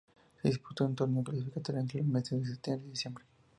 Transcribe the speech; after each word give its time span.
Se 0.41 0.47
disputó 0.47 0.83
un 0.83 0.95
torneo 0.95 1.23
clasificatorio 1.23 1.79
entre 1.81 1.99
los 1.99 2.07
meses 2.07 2.39
de 2.41 2.47
septiembre 2.47 2.85
y 2.87 2.89
diciembre. 2.89 3.23